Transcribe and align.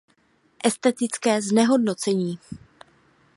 Estetické 0.69 1.33
znehodnocení. 1.47 2.31